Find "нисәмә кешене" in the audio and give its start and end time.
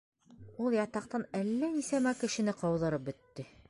1.77-2.61